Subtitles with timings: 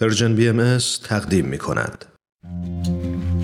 [0.00, 2.04] Persian BMS تقدیم می کند.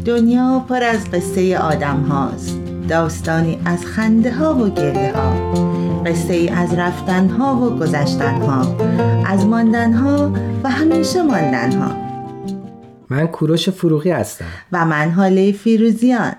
[0.05, 2.61] دنیا پر از قصه آدم هاست.
[2.89, 5.55] داستانی از خنده ها و گله ها.
[6.07, 8.77] قصه ای از رفتن ها و گذشتن ها.
[9.27, 10.33] از ماندن ها
[10.65, 11.97] و همیشه ماندن ها.
[13.11, 14.45] من کوروش فروغی هستم.
[14.73, 16.33] و من هاله فیروزیان.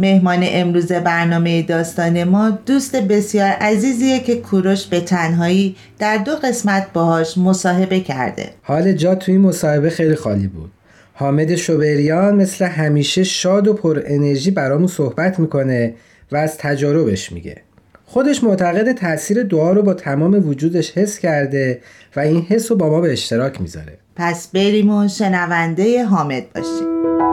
[0.00, 6.86] مهمان امروز برنامه داستان ما دوست بسیار عزیزیه که کوروش به تنهایی در دو قسمت
[6.92, 8.50] باهاش مصاحبه کرده.
[8.62, 10.70] حال جا توی این مصاحبه خیلی خالی بود.
[11.14, 15.94] حامد شوبریان مثل همیشه شاد و پر انرژی برامون صحبت می‌کنه
[16.32, 17.56] و از تجاربش میگه.
[18.04, 21.80] خودش معتقد تاثیر دعا رو با تمام وجودش حس کرده
[22.16, 23.98] و این حس رو با ما به اشتراک می‌ذاره.
[24.16, 27.29] پس بریم و شنونده حامد باشیم.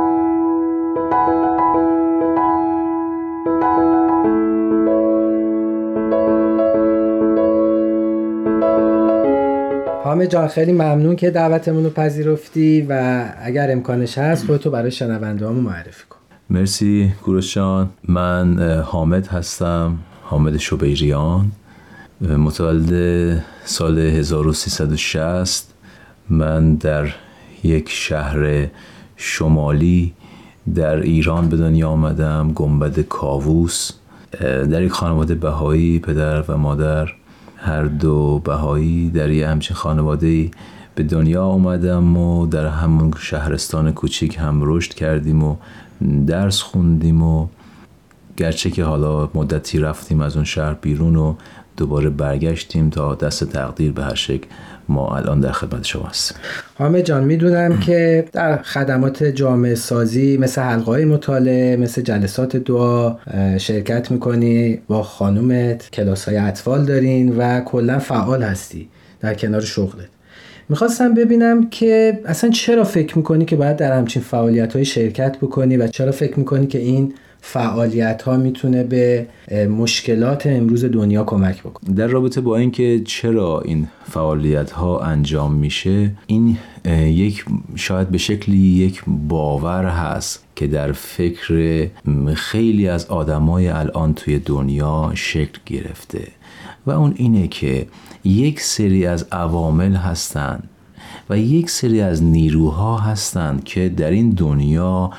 [10.29, 16.03] جان خیلی ممنون که دعوتمون رو پذیرفتی و اگر امکانش هست خودتو برای شنونده معرفی
[16.09, 16.17] کن.
[16.49, 21.51] مرسی گروشان من حامد هستم حامد شبیریان.
[22.21, 25.73] متولد سال 1360
[26.29, 27.07] من در
[27.63, 28.67] یک شهر
[29.15, 30.13] شمالی
[30.75, 33.91] در ایران به دنیا آمدم گنبد کاووس.
[34.41, 37.07] در یک خانواده بهایی پدر و مادر.
[37.67, 40.51] هر دو بهایی در یه همچین خانواده
[40.95, 45.55] به دنیا آمدم و در همون شهرستان کوچیک هم رشد کردیم و
[46.27, 47.47] درس خوندیم و
[48.37, 51.35] گرچه که حالا مدتی رفتیم از اون شهر بیرون و
[51.77, 54.47] دوباره برگشتیم تا دست تقدیر به هر شکل
[54.89, 56.37] ما الان در خدمت شما هستیم
[56.77, 63.15] حامد جان می‌دونم که در خدمات جامعه سازی مثل حلقه های مطالعه مثل جلسات دعا
[63.57, 70.07] شرکت می‌کنی با خانومت کلاس های اطفال دارین و کلا فعال هستی در کنار شغلت.
[70.69, 75.77] می‌خواستم ببینم که اصلا چرا فکر می‌کنی که باید در همچین فعالیت های شرکت بکنی
[75.77, 77.13] و چرا فکر می‌کنی که این
[77.49, 79.27] فعالیت ها می‌تونه به
[79.69, 81.95] مشکلات امروز دنیا کمک بکنه.
[81.95, 86.57] در رابطه با اینکه چرا این فعالیت ها انجام میشه این
[87.05, 87.45] یک
[87.75, 91.87] شاید به شکلی یک باور هست که در فکر
[92.33, 96.27] خیلی از آدمای الان توی دنیا شکل گرفته.
[96.85, 97.87] و اون اینه که
[98.23, 100.69] یک سری از عوامل هستند
[101.29, 105.11] و یک سری از نیروها هستند که در این دنیا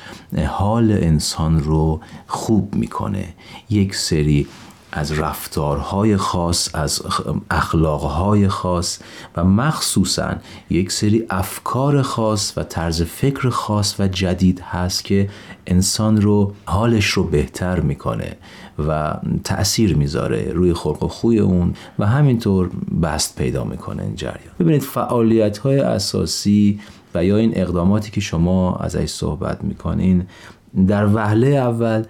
[0.49, 3.25] حال انسان رو خوب می‌کنه.
[3.71, 4.47] یک سری
[4.93, 7.03] از رفتارهای خاص از
[7.51, 8.99] اخلاقهای خاص
[9.37, 10.35] و مخصوصا
[10.71, 15.29] یک سری افکار خاص و طرز فکر خاص و جدید هست که
[15.67, 18.37] انسان رو حالش رو بهتر می‌کنه.
[18.79, 22.71] و تأثیر می‌ذاره روی خلق و خوی اون و همینطور
[23.03, 24.55] بست پیدا می‌کنه این جریان.
[24.61, 26.81] ببینید فعالیت های اساسی
[27.15, 30.27] و یا این اقداماتی که شما ازش صحبت می‌کنین
[30.87, 32.05] در وهله اول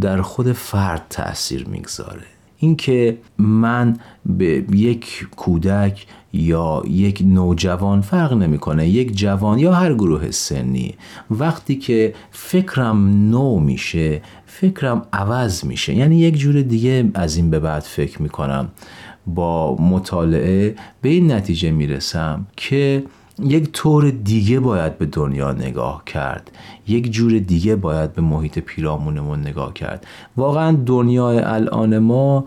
[0.00, 2.22] در خود فرد تاثیر می‌گذاره.
[2.58, 3.96] اینکه من
[4.26, 10.94] به یک کودک یا یک نوجوان فرق نمی‌کنه یک جوان یا هر گروه سنی.
[11.30, 15.94] وقتی که فکرم نو میشه فکرم عوض میشه.
[15.94, 18.68] یعنی یک جور دیگه از این به بعد فکر می‌کنم.
[19.26, 23.04] با مطالعه به این نتیجه می‌رسم که
[23.42, 26.50] یک طور دیگه باید به دنیا نگاه کرد.
[26.88, 30.06] یک جور دیگه باید به محیط پیرامونمون نگاه کرد.
[30.36, 32.44] واقعا دنیای الان ما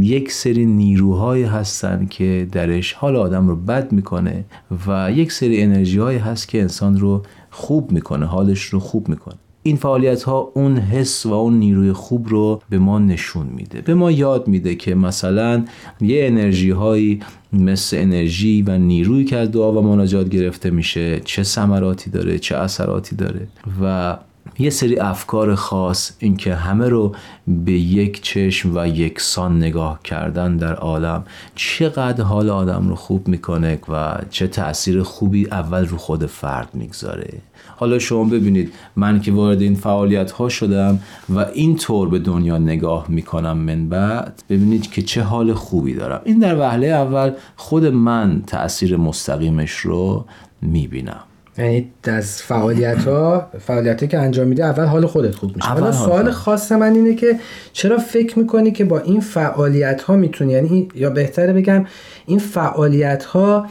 [0.00, 4.44] یک سری نیروهایی هستن که درش حال آدم رو بد می‌کنه
[4.86, 9.36] و یک سری انرژی هایی هست که انسان رو خوب می‌کنه حالش رو خوب می‌کنه.
[9.62, 13.80] این فعالیت ها اون حس و اون نیروی خوب رو به ما نشون میده.
[13.80, 15.64] به ما یاد میده که مثلا
[16.00, 17.20] یه انرژی هایی
[17.52, 22.56] مثل انرژی و نیرویی که از دعا و مناجات گرفته میشه چه ثمراتی داره چه
[22.56, 23.48] اثراتی داره
[23.82, 24.16] و
[24.60, 27.14] یه سری افکار خاص اینکه همه رو
[27.46, 33.78] به یک چشم و یکسان نگاه کردن در عالم چقدر حال آدم رو خوب می‌کنه
[33.88, 37.32] و چه تاثیر خوبی اول رو خود فرد می‌گذاره.
[37.76, 40.98] حالا شما ببینید من که وارد این فعالیت ها شدم
[41.34, 46.20] و این طور به دنیا نگاه می‌کنم من بعد ببینید که چه حال خوبی دارم.
[46.24, 50.24] این در وهله اول خود من تاثیر مستقیمش رو
[50.62, 51.20] می‌بینم.
[51.60, 55.68] یعنی از فعالیت ها فعالیت که انجام میده اول حال خودت خوب میشه.
[55.68, 57.38] حالا سوال خاص من اینه که
[57.72, 61.86] چرا فکر می‌کنی که با این فعالیت ها می‌تونی؟ یعنی یا بهتره بگم
[62.26, 63.66] این فعالیت ها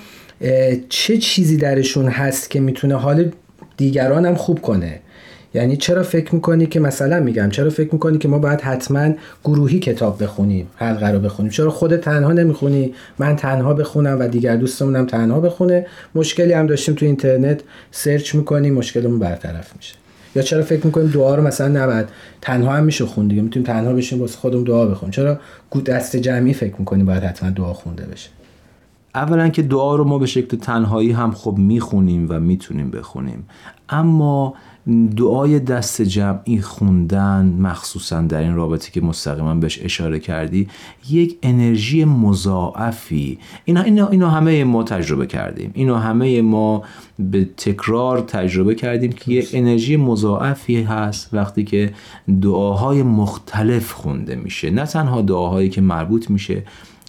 [0.90, 3.32] چه چیزی درشون هست که می‌تونه حال
[3.78, 5.00] دیگران هم خوب کنه؟
[5.54, 9.14] یعنی چرا فکر می‌کنی که مثلا میگم چرا فکر می‌کنی که ما باید حتما
[9.44, 14.56] گروهی کتاب بخونیم حلقه رو بخونیم؟ چرا خود تنها نمی‌خونی؟ من تنها بخونم و دیگر
[14.56, 15.88] دوستمونم تنها بخونه.
[16.16, 17.62] مشکلی هم داشتیم تو اینترنت
[17.92, 19.96] سرچ می‌کنیم مشکلمون برطرف میشه.
[20.36, 22.06] یا چرا فکر می‌کنیم دعا رو مثلا نباید؟
[22.42, 25.12] تنها هم میشه خون دیگه می‌تونیم تنها بشیم واسه خودمون دعا بخونیم.
[25.12, 25.40] چرا
[25.86, 28.30] دست جمعی فکر می‌کنیم باید حتما دعا خونده بشه؟
[29.16, 33.46] اولا که دعا رو ما به شکل تنهایی هم خب می‌خونیم و می‌تونیم بخونیم.
[33.90, 34.54] اما
[35.18, 40.68] دعای دست جمعی خوندن مخصوصا در این رابطه که مستقیما بهش اشاره کردی
[41.10, 43.40] یک انرژی مضاعفی.
[43.66, 45.72] اینا, اینا, اینا همه ما تجربه کردیم.
[45.74, 46.84] اینا همه ما
[47.20, 51.94] به تکرار تجربه کردیم که یک انرژی مضاعفی هست وقتی که
[52.42, 54.70] دعاهای مختلف خونده میشه.
[54.70, 56.64] نه تنها دعاهایی که مربوط میشه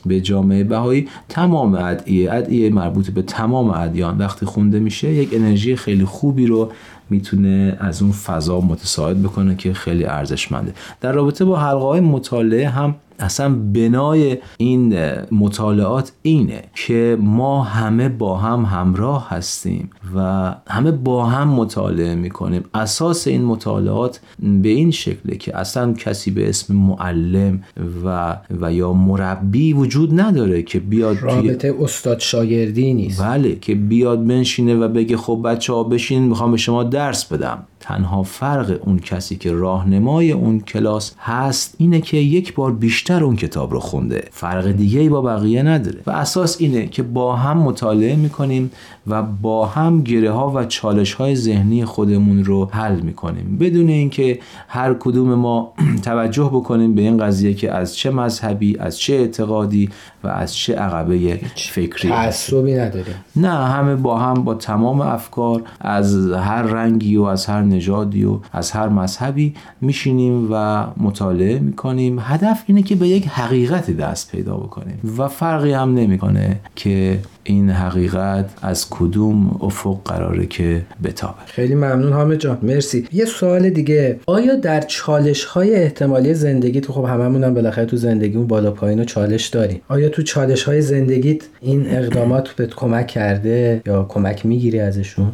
[0.07, 1.09] به جامعه بهایی.
[1.29, 6.73] تمام ادعیه ادعیه مربوط به تمام ادیان وقتی خونده میشه یک انرژی خیلی خوبی رو
[7.11, 10.73] می‌تونه از اون فضا متساعد بکنه که خیلی ارزشمنده.
[11.01, 14.95] در رابطه با حلقه های مطالعه هم اصلا بنای این
[15.33, 22.65] مطالعات اینه که ما همه با هم همراه هستیم و همه با هم مطالعه می‌کنیم.
[22.75, 24.21] اساس این مطالعات
[24.63, 27.63] به این شکله که اصلا کسی به اسم معلم
[28.05, 33.23] و و یا مربی وجود نداره که بیاد رابطه استاد شاگردی نیست.
[33.23, 37.67] بله که بیاد بنشینه و بگه خب بچه ها بشین می‌خوام به شما درس بدم.
[37.81, 43.37] تنها فرق اون کسی که راهنمای اون کلاس هست اینه که یک بار بیشتر اون
[43.37, 44.25] کتاب رو خونده.
[44.31, 45.99] فرق دیگه ای با بقیه نداره.
[46.07, 48.71] و اساس اینه که با هم مطالعه می‌کنیم
[49.07, 53.59] و با هم گره ها و چالش های ذهنی خودمون رو حل می‌کنیم.
[53.59, 54.39] بدون اینکه
[54.69, 55.73] هر کدوم ما
[56.03, 59.89] توجه بکنیم به این قضیه که از چه مذهبی از چه اعتقادی
[60.25, 62.09] و از چه عقبه فکری.
[62.09, 63.15] تعصبی نداریم.
[63.37, 68.39] نه همه با هم با تمام افکار از هر رنگی و از هر نژادی و
[68.53, 72.19] از هر مذهبی میشینیم و مطالعه می‌کنیم.
[72.21, 74.99] هدف اینه که به یک حقیقت دست پیدا بکنیم.
[75.19, 82.13] و فرقی هم نمی‌کنه که این حقیقت از کدوم افق قراره که بتابه خیلی ممنون
[82.13, 83.07] حامد جان مرسی.
[83.13, 84.21] یه سوال دیگه.
[84.27, 89.01] آیا در چالش های احتمالی زندگی تو خب هممون هم بالاخره تو زندگیمون بالا پایین
[89.01, 89.81] و چالش داریم.
[89.89, 95.33] آیا تو چالش های زندگیت این اقدامات بهت کمک کرده یا کمک می‌گیری ازشون؟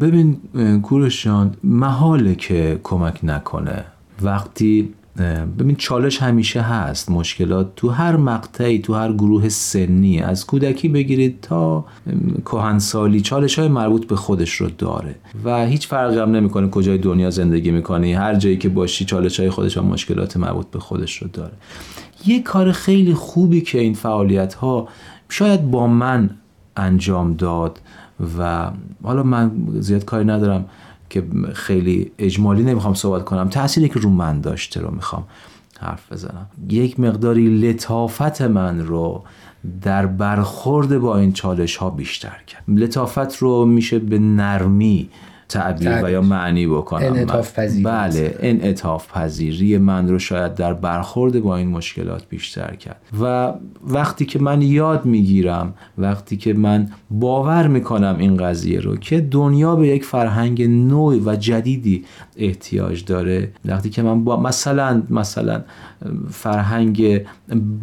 [0.00, 0.36] ببین
[0.82, 3.84] کورش جان محاله که کمک نکنه.
[4.22, 4.94] وقتی
[5.58, 10.20] ببین چالش همیشه هست مشکلات تو هر مقطعی تو هر گروه سنی.
[10.20, 11.84] از کودکی بگیرید تا
[12.44, 15.14] کهنسالی چالش های مربوط به خودش رو داره.
[15.44, 18.12] و هیچ فرقی هم نمی‌کنه کجای دنیا زندگی می‌کنی.
[18.12, 21.52] هر جایی که باشی چالش های خودش و مشکلات مربوط به خودش رو داره.
[22.26, 24.88] یه کار خیلی خوبی که این فعالیت ها
[25.28, 26.30] شاید با من
[26.76, 27.80] انجام داد
[28.38, 28.70] و
[29.02, 30.64] حالا من زیاد کاری ندارم.
[31.10, 31.24] که
[31.54, 33.48] خیلی اجمالی نمی‌خوام صحبت کنم.
[33.48, 35.24] تأثیری که رو من داشته رو می‌خوام
[35.80, 36.46] حرف بزنم.
[36.68, 39.24] یک مقداری لطافت من رو
[39.82, 42.62] در برخورد با این چالش ها بیشتر کرد.
[42.68, 45.08] لطافت رو میشه به نرمی
[45.48, 47.84] تعبیر و یا معنی بکنم انعطاف پذیری.
[47.84, 53.00] بله انعطاف پذیری من رو شاید در برخورد با این مشکلات بیشتر کرد.
[53.20, 53.52] و
[53.86, 59.76] وقتی که من یاد می‌گیرم وقتی که من باور می‌کنم این قضیه رو که دنیا
[59.76, 62.04] به یک فرهنگ نوع و جدیدی
[62.36, 65.62] احتیاج داره وقتی که من با مثلا مثلا
[66.30, 67.20] فرهنگ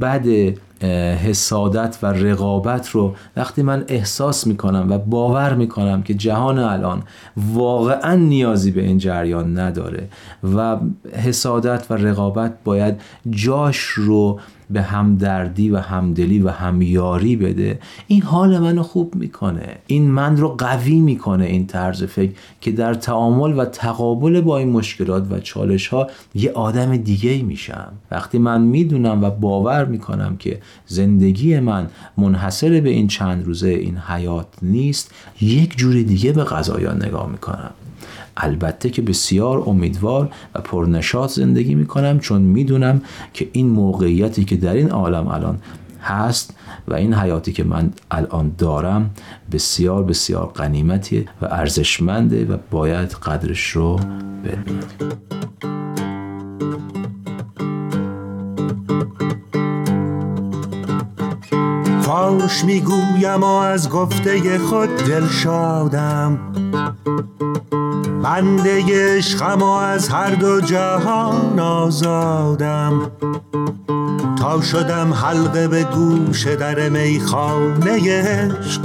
[0.02, 7.04] بد حسادت و رقابت رو وقتی من احساس می‌کنم و باور می‌کنم که جهان الان
[7.38, 10.08] واقعا نیازی به این جریان نداره
[10.56, 10.78] و
[11.14, 14.40] حسادت و رقابت باید جاش رو
[14.70, 17.80] به همدردی و همدلی و همیاری بده.
[18.08, 19.76] این حال منو خوب می‌کنه.
[19.88, 24.70] این من رو قوی می‌کنه این طرز فکر که در تعامل و تقابل با این
[24.70, 27.92] مشکلات و چالش ها یه آدم دیگه میشم.
[28.12, 33.98] وقتی من می‌دونم و باور می‌کنم که زندگی من منحصر به این چند روزه این
[33.98, 37.72] حیات نیست یک جور دیگه به قضایا نگاه می‌کنم.
[38.38, 43.02] البته که بسیار امیدوار و پرنشاط زندگی می‌کنم چون می‌دونم
[43.34, 45.60] که این موقعیتی که در این عالم الان
[46.02, 46.56] هست
[46.88, 49.10] و این حیاتی که من الان دارم
[49.52, 54.00] بسیار بسیار قنیمتی و ارزشمنده و باید قدرش رو
[54.44, 54.80] بدونیم
[62.02, 66.40] فاش می‌گویم و از گفته خود دل شادم.
[68.24, 68.84] بنده
[69.18, 73.12] عشقم و از هر دو جهان آزادم.
[74.40, 78.82] تا شدم حلقه به گوش در میخانه عشق.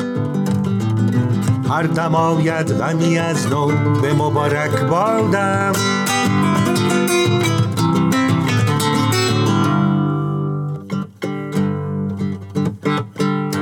[1.70, 3.66] هر دم آید غمی از نو
[4.02, 5.72] به مبارک بادم.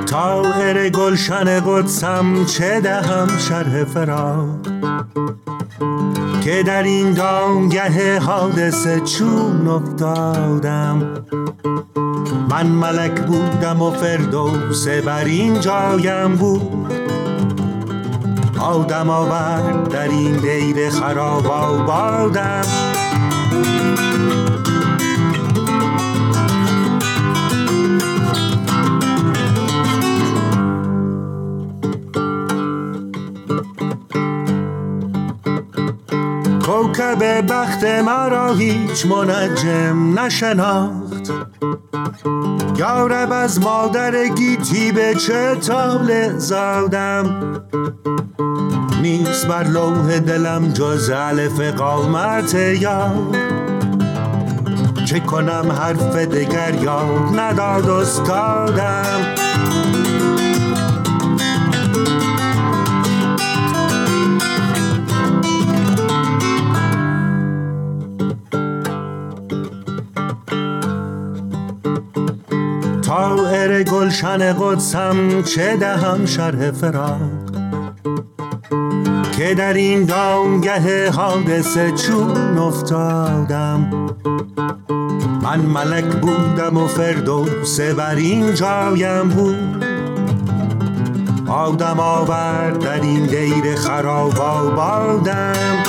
[0.06, 4.48] تاهر گلشن قدسم چه دهم شرح فراق.
[6.44, 11.24] که در این دامگه حادثه چون افتادم.
[12.50, 16.92] من ملک بودم و فردوس بر این جایم بود.
[18.60, 22.62] آدم آورد در این دیر خراب آبادم.
[37.16, 41.32] کوکب بخت مرا هیچ منجم نشناخت.
[42.76, 47.62] یارب از مادر گیتی به چه تاله زادم؟
[49.02, 53.12] نیست بر لوح دلم جز الف قامت یا
[55.04, 59.45] چه کنم حرف دگر یا نداد استادم؟
[73.66, 77.20] تاهر گلشن قدسم چه دهم شرح فراق؟
[79.38, 84.06] که در این دامگه حادثه چون افتادم؟
[85.42, 89.84] من ملک بودم و فردوس بر این جایم بود.
[91.48, 95.82] آدم آورد در این دیر خراب آبادم.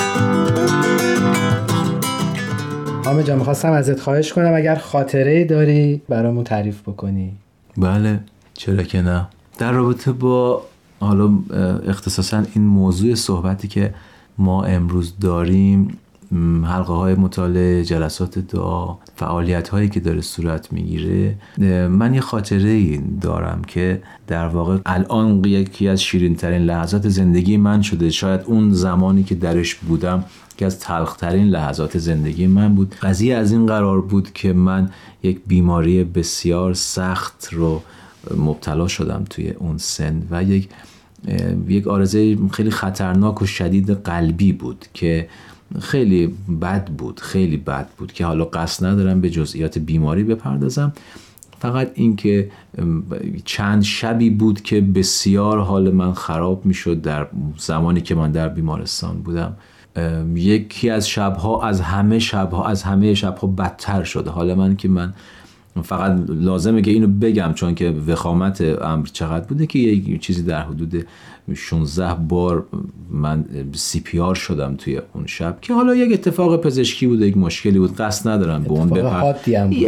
[3.04, 7.36] حامد جان می‌خواستم ازت خواهش کنم اگر خاطره داری برامون تعریف بکنی.
[7.78, 8.20] بله
[8.54, 9.28] چرا که نه.
[9.58, 10.62] در رابطه با
[11.00, 11.38] حالا
[11.86, 13.94] اختصاصا این موضوع صحبتی که
[14.38, 15.98] ما امروز داریم
[16.64, 21.34] حلقه های مطالعه جلسات دعا فعالیت هایی که داره صورت می‌گیره.
[21.88, 27.56] من یه خاطره ای دارم که در واقع الان یکی از شیرین ترین لحظات زندگی
[27.56, 28.10] من شده.
[28.10, 30.24] شاید اون زمانی که درش بودم
[30.56, 32.94] که از تلخترین لحظات زندگی من بود.
[33.02, 34.90] قضیه از این قرار بود که من
[35.22, 37.82] یک بیماری بسیار سخت رو
[38.36, 40.68] مبتلا شدم توی اون سن و یک
[41.68, 45.28] یک آرزه خیلی خطرناک و شدید قلبی بود که
[45.80, 50.92] خیلی بد بود خیلی بد بود که حالا قصد ندارم به جزئیات بیماری بپردازم.
[51.60, 52.50] فقط اینکه
[53.44, 57.26] چند شبی بود که بسیار حال من خراب می‌شد در
[57.58, 59.56] زمانی که من در بیمارستان بودم.
[60.34, 65.14] یکی از شبها از همه شبها از همه شبها بدتر شده حالا من که من
[65.82, 70.62] فقط لازمه که اینو بگم چون که وخامت امر چقدر بوده که یه چیزی در
[70.62, 71.06] حدود
[71.54, 72.66] 16 بار
[73.10, 77.36] من سی پی آر شدم توی اون شب که حالا یک اتفاق پزشکی بوده یک
[77.36, 79.32] مشکلی بود قصد ندارم به اون بپر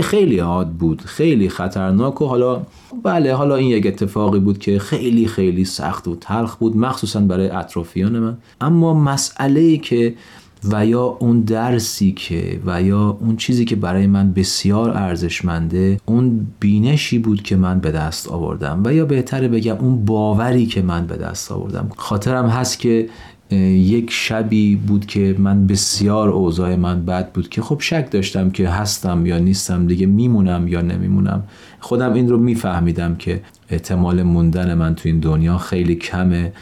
[0.02, 2.62] خیلی حاد بود خیلی خطرناک و حالا
[3.02, 7.48] بله حالا این یک اتفاقی بود که خیلی خیلی سخت و تلخ بود مخصوصا برای
[7.48, 8.36] اطرافیان من.
[8.60, 10.14] اما مسئله ای که
[10.64, 16.46] و یا اون درسی که و یا اون چیزی که برای من بسیار ارزشمنده اون
[16.60, 21.06] بینشی بود که من به دست آوردم و یا بهتره بگم اون باوری که من
[21.06, 21.90] به دست آوردم.
[21.96, 23.08] خاطرم هست که
[23.56, 28.68] یک شبی بود که من بسیار اوضاع من بد بود که خب شک داشتم که
[28.68, 31.42] هستم یا نیستم دیگه میمونم یا نمیمونم.
[31.80, 33.40] خودم این رو میفهمیدم که
[33.70, 36.52] احتمال موندن من تو این دنیا خیلی کمه.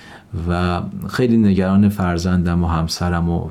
[0.49, 3.49] و خیلی نگران فرزندم و همسرم و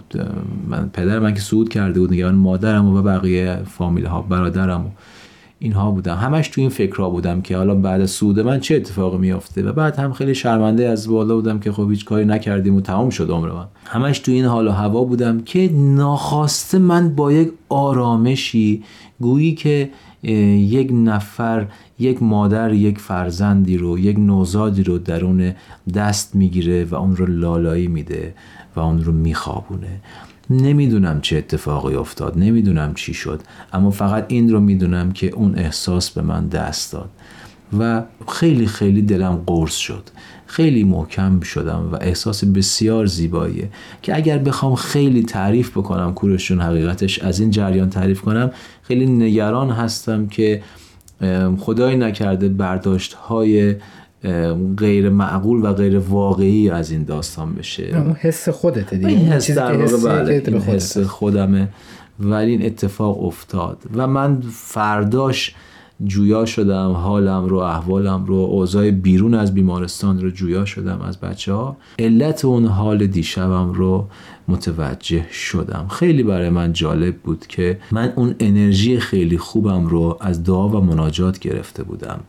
[0.68, 4.90] من پدر من که سود کرده بود نگران مادرم و بقیه فامیل ها برادرم و
[5.60, 6.16] اینها بودم.
[6.16, 9.96] همش تو این فکرها بودم که حالا بعد سود من چه اتفاقی میافته؟ و بعد
[9.96, 13.52] هم خیلی شرمنده از بالا بودم که خب هیچ کاری نکردیم و تمام شد عمر
[13.52, 13.66] من.
[13.86, 18.84] همش تو این حال و هوا بودم که ناخواسته من با یک آرامشی
[19.20, 19.90] گویی که
[20.24, 21.68] یک نفر
[22.00, 25.54] یک مادر یک فرزندی رو یک نوزادی رو درون
[25.96, 28.34] دست می‌گیره و اون رو لالایی میده
[28.76, 30.02] و اون رو میخوابونه.
[30.50, 33.42] نمی‌دونم چه اتفاقی افتاد نمی‌دونم چی شد
[33.74, 37.10] اما فقط این رو می‌دونم که اون احساس به من دست داد
[37.80, 40.04] و خیلی خیلی دلم قرص شد.
[40.46, 43.70] خیلی محکم شدم و احساس بسیار زیباییه
[44.02, 48.52] که اگر بخوام خیلی تعریف بکنم کورشون حقیقتش از این جریان تعریف کنم
[48.88, 50.62] خیلی نگران هستم که
[51.58, 53.76] خدای نکرده برداشت های
[54.78, 57.84] غیر معقول و غیر واقعی از این داستان بشه.
[57.84, 59.08] اون حس خودته دیگه.
[59.08, 61.70] این حس در واقع بله این حس خودمه.
[62.20, 65.56] ولی این اتفاق افتاد و من فرداش
[66.06, 71.54] جویا شدم حالم رو احوالم رو اوضاع بیرون از بیمارستان رو جویا شدم از بچه
[71.54, 74.08] ها علت اون حال دیشبم رو
[74.48, 75.88] متوجه شدم.
[75.88, 80.82] خیلی برای من جالب بود که من اون انرژی خیلی خوبم رو از دعا و
[80.82, 82.20] مناجات گرفته بودم.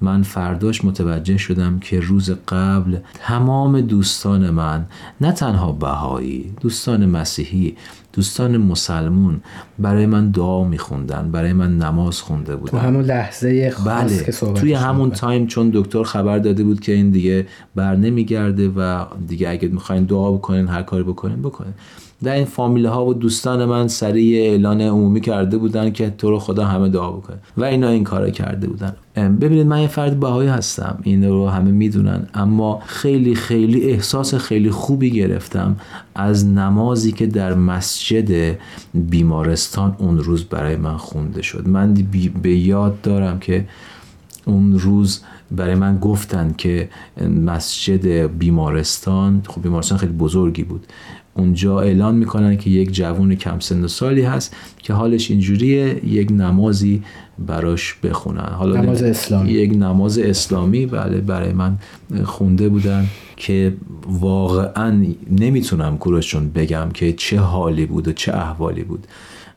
[0.00, 4.86] من فرداش متوجه شدم که روز قبل تمام دوستان من
[5.20, 7.76] نه تنها بهایی دوستان مسیحی
[8.12, 9.40] دوستان مسلمون
[9.78, 12.70] برای من دعا میخوندن برای من نماز خونده بودن.
[12.70, 16.80] تو همون لحظه خاص بله که صحبت توی همون تایم چون دکتر خبر داده بود
[16.80, 21.65] که این دیگه بر نمیگرده و دیگه اگه می‌خواین دعا بکنین هر کاری بکنین بکنین.
[22.24, 26.38] در این فامیله ها و دوستان من سریع اعلان عمومی کرده بودن که تو رو
[26.38, 27.36] خدا همه دعا بکنه.
[27.56, 28.96] و اینا این کار کرده بودن.
[29.16, 30.98] ببینید من یه فرد بهایی هستم.
[31.02, 32.26] این رو همه می‌دونن.
[32.34, 35.76] اما خیلی خیلی احساس خیلی خوبی گرفتم
[36.14, 38.58] از نمازی که در مسجد
[38.94, 41.68] بیمارستان اون روز برای من خونده شد.
[41.68, 41.94] من
[42.42, 43.66] به یاد دارم که
[44.44, 45.20] اون روز
[45.50, 46.88] برای من گفتن که
[47.44, 48.06] مسجد
[48.38, 50.86] بیمارستان خب بیمارستان خیلی بزرگی بود.
[51.36, 56.32] اونجا اعلان می‌کنن که یک جوون کم سن و سالی هست که حالش اینجوریه یک
[56.32, 57.02] نمازی
[57.38, 58.52] براش بخونن.
[58.52, 59.50] حالا نماز اسلامی.
[59.50, 61.78] یک نماز اسلامی بله برای من
[62.24, 63.74] خونده بودن که
[64.06, 69.06] واقعا نمی‌تونم کوروشون بگم که چه حالی بود و چه احوالی بود.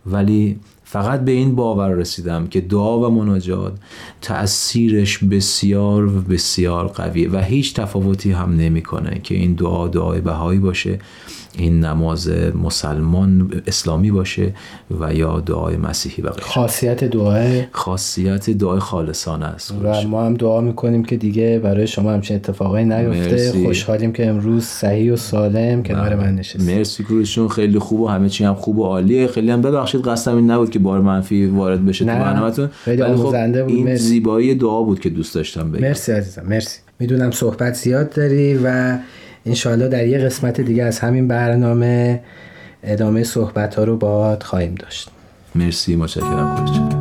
[0.05, 3.73] ولی فقط به این باور رسیدم که دعا و مناجات
[4.21, 10.59] تأثیرش بسیار و بسیار قویه و هیچ تفاوتی هم نمی‌کنه که این دعا دعای بهایی
[10.59, 10.99] باشه.
[11.57, 12.31] این نماز
[12.63, 14.53] مسلمان اسلامی باشه
[14.99, 19.73] و یا دعای مسیحی و خاصیت دعای؟ خاصیت دعای خالصانه است.
[19.83, 23.51] و ما هم دعا می‌کنیم که دیگه برای شما همچین اتفاقایی نیفته.
[23.63, 26.77] خوشحالیم که امروز صحیح و سالم کنار من نشستید.
[26.77, 29.27] مرسی کروشون خیلی خوب و همه چی هم خوب و عالیه.
[29.27, 32.67] خیلی هم ببخشید قصدم این نبود که بار منفی وارد بشه تو برنامه‌تون.
[32.67, 33.35] خیلی خب بود.
[33.35, 34.03] این مرسی.
[34.03, 35.81] زیبایی دعا بود که دوست داشتم بگم.
[35.81, 36.43] مرسی عزیزم.
[36.45, 36.79] مرسی.
[36.99, 38.97] می‌دونم صحبت زیاد داری و
[39.49, 42.21] انشاءالله در یه قسمت دیگه از همین برنامه
[42.83, 45.09] ادامه صحبت ها رو باد خواهیم داشت.
[45.55, 46.55] مرسی متشکرم.
[46.55, 46.99] کنید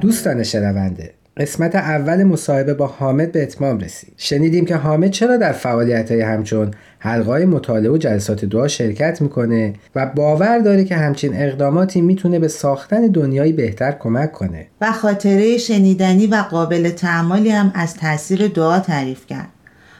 [0.00, 4.12] دوستان شنونده قسمت اول مصاحبه با حامد به اتمام رسید.
[4.16, 9.72] شنیدیم که حامد چرا در فعالیت های همچون حلقای مطالعه و جلسات دعا شرکت می‌کنه
[9.94, 14.66] و باور داره که همچین اقداماتی می‌تونه به ساختن دنیایی بهتر کمک کنه.
[14.80, 19.48] و خاطره شنیدنی و قابل تعمالی هم از تاثیر دعا تعریف کرد.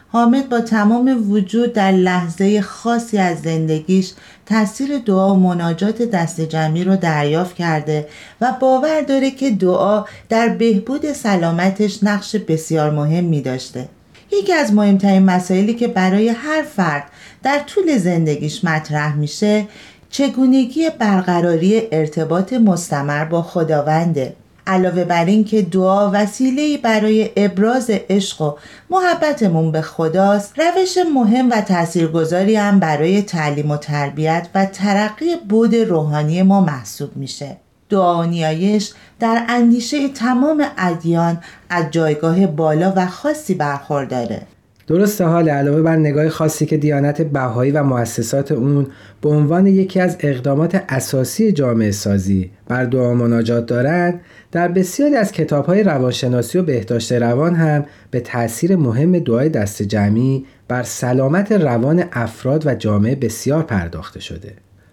[0.09, 4.13] حامد با تمام وجود در لحظه خاصی از زندگیش
[4.47, 8.09] تاثیر دعا و مناجات دست جمعی رو دریافت کرده
[8.41, 13.89] و باور داره که دعا در بهبود سلامتش نقش بسیار مهمی داشته.
[14.33, 17.05] یکی از مهمترین مسائلی که برای هر فرد
[17.43, 19.67] در طول زندگیش مطرح میشه
[20.11, 24.35] چگونگی برقراری ارتباط مستمر با خداونده
[24.67, 28.55] علاوه بر این که دعا وسیله برای ابراز عشق و
[28.91, 35.75] محبتمون به خداست روش مهم و تاثیرگذاری هم برای تعلیم و تربیت و ترقی بود
[35.75, 37.57] روحانی ما محسوب میشه.
[37.89, 41.39] دعا و نیایش در اندیشه تمام ادیان
[41.71, 44.43] از جایگاه بالا و خاصی برخورداره.
[44.87, 48.87] درسته حال علاوه بر نگاه خاصی که دیانت بهایی و مؤسسات اون
[49.21, 54.21] به عنوان یکی از اقدامات اساسی جامعه سازی بر دعا مناجات دارند
[54.53, 60.45] در بسیاری از کتابهای روانشناسی و بهداشت روان هم به تاثیر مهم دعای دست جمعی
[60.69, 64.53] بر سلامت روان افراد و جامعه بسیار پرداخته شده.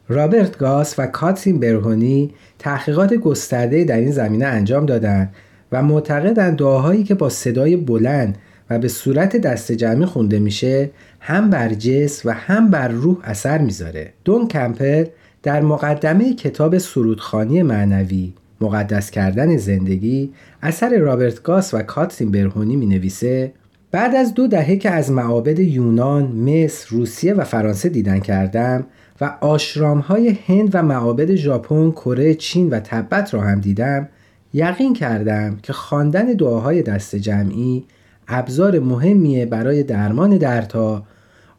[0.09, 5.33] رابرت گاس و کاترین برهونی تحقیقات گسترده در این زمینه انجام دادند
[5.71, 8.37] و معتقدند دعاهایی که با صدای بلند
[8.69, 10.89] و به صورت دست جمعی خونده میشه
[11.19, 14.13] هم بر جسم و هم بر روح اثر می‌ذاره.
[14.25, 15.05] دون کمپل
[15.43, 22.85] در مقدمه کتاب سرودخانی معنوی مقدس کردن زندگی اثر رابرت گاس و کاترین برهونی می
[22.85, 23.53] نویسه
[23.91, 28.85] بعد از دو دهه که از معابد یونان، مصر، روسیه و فرانسه دیدن کردم
[29.21, 34.09] و آشرام های هند و معابد ژاپن، کره، چین و تبت را هم دیدم
[34.53, 37.85] یقین کردم که خواندن دعاهای دست جمعی
[38.27, 41.03] ابزار مهمیه برای درمان دردها،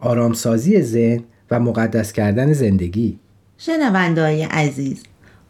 [0.01, 3.19] آرامسازی ذهن و مقدس کردن زندگی.
[3.59, 5.03] شنوندههای عزیز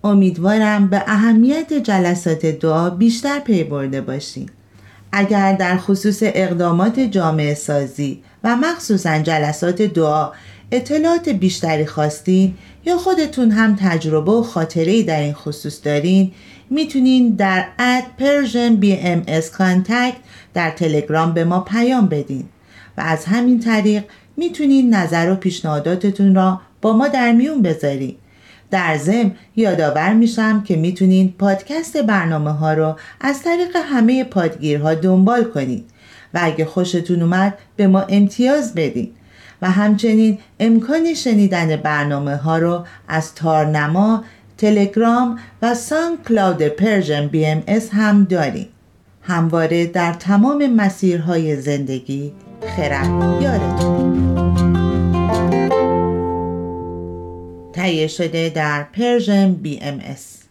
[0.05, 4.51] امیدوارم به اهمیت جلسات دعا بیشتر پی برده باشید.
[5.13, 10.33] اگر در خصوص اقدامات جامعه سازی و مخصوصا جلسات دعا
[10.73, 16.33] اطلاعات بیشتری خواستین یا خودتون هم تجربه و خاطره در این خصوص دارین
[16.71, 20.17] می‌تونین در اد Persian BMS Contact
[20.55, 22.45] در تلگرام به ما پیام بدین
[22.99, 24.05] و از همین طریق
[24.37, 28.17] می‌تونین نظر و پیشنهاداتتون را با ما در میون بذارین
[28.71, 35.45] در ضمن یادآور میشم که می‌تونید پادکست برنامه ها رو از طریق همه پادگیرها دنبال
[35.45, 35.85] کنید
[36.35, 39.17] و اگه خوشتون اومد به ما امتیاز بدید
[39.63, 44.25] و همچنین امکان شنیدن برنامه ها رو از تارنما،
[44.59, 48.69] تلگرام و SoundCloud Persian BMS هم داریم
[49.23, 52.33] همواره در تمام مسیرهای زندگی
[52.77, 54.84] خرد یارتون.
[57.75, 59.55] تهیه شده در Persian
[60.01, 60.44] BMS.